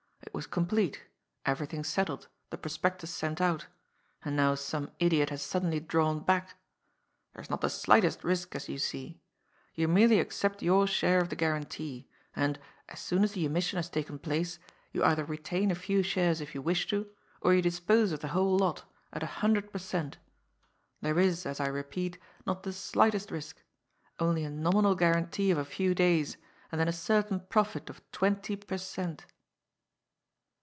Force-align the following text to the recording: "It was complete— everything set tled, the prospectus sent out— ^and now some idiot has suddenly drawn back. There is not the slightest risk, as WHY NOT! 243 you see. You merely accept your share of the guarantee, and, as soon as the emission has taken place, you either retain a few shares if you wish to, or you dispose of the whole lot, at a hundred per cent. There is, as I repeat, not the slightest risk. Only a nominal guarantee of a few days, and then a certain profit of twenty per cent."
"It 0.41 0.45
was 0.45 0.47
complete— 0.47 1.03
everything 1.53 1.83
set 1.83 2.07
tled, 2.07 2.27
the 2.51 2.57
prospectus 2.57 3.11
sent 3.13 3.41
out— 3.41 3.67
^and 4.25 4.33
now 4.33 4.55
some 4.55 4.89
idiot 4.97 5.29
has 5.29 5.41
suddenly 5.43 5.79
drawn 5.81 6.19
back. 6.21 6.55
There 7.33 7.41
is 7.41 7.49
not 7.49 7.59
the 7.61 7.69
slightest 7.69 8.23
risk, 8.23 8.55
as 8.55 8.67
WHY 8.67 8.73
NOT! 8.75 8.79
243 8.79 9.01
you 9.01 9.15
see. 9.15 9.19
You 9.81 9.87
merely 9.89 10.19
accept 10.19 10.61
your 10.63 10.87
share 10.87 11.19
of 11.19 11.29
the 11.29 11.35
guarantee, 11.35 12.07
and, 12.33 12.59
as 12.87 12.99
soon 13.01 13.23
as 13.25 13.33
the 13.33 13.45
emission 13.45 13.75
has 13.77 13.89
taken 13.89 14.17
place, 14.17 14.57
you 14.93 15.03
either 15.03 15.25
retain 15.25 15.69
a 15.69 15.75
few 15.75 16.01
shares 16.01 16.39
if 16.41 16.55
you 16.55 16.61
wish 16.61 16.87
to, 16.87 17.09
or 17.41 17.53
you 17.53 17.61
dispose 17.61 18.11
of 18.13 18.21
the 18.21 18.29
whole 18.29 18.57
lot, 18.57 18.85
at 19.11 19.23
a 19.23 19.39
hundred 19.43 19.71
per 19.73 19.79
cent. 19.79 20.17
There 21.01 21.19
is, 21.19 21.45
as 21.45 21.59
I 21.59 21.67
repeat, 21.67 22.17
not 22.47 22.63
the 22.63 22.71
slightest 22.73 23.31
risk. 23.31 23.61
Only 24.17 24.43
a 24.45 24.49
nominal 24.49 24.95
guarantee 24.95 25.51
of 25.51 25.57
a 25.57 25.65
few 25.65 25.93
days, 25.93 26.37
and 26.71 26.79
then 26.81 26.87
a 26.87 26.93
certain 26.93 27.41
profit 27.41 27.89
of 27.89 28.01
twenty 28.11 28.55
per 28.55 28.77
cent." 28.77 29.25